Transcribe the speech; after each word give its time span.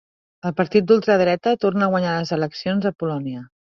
El 0.49 0.53
partit 0.61 0.87
d'ultradreta 0.91 1.53
torna 1.65 1.85
a 1.89 1.91
guanyar 1.93 2.17
les 2.17 2.33
eleccions 2.39 2.89
a 2.93 2.97
Polònia. 3.03 3.45